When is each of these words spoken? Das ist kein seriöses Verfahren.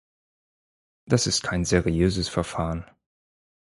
Das 1.05 1.27
ist 1.27 1.43
kein 1.43 1.63
seriöses 1.63 2.27
Verfahren. 2.27 2.89